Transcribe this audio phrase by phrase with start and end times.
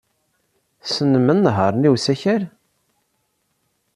[0.83, 2.43] Tessnem anehhaṛ-nni n usakal?